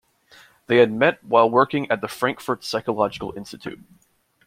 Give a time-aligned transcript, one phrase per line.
[0.65, 3.85] They had met while working at the Frankfurt Psychological Institute.